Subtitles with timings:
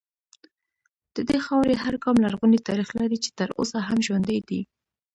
[1.15, 4.61] د دې خاورې هر ګام لرغونی تاریخ لري چې تر اوسه هم ژوندی دی